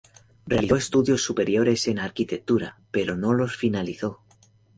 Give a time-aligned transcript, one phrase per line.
[0.47, 4.19] Realizó estudios superiores en arquitectura, pero no los finalizó.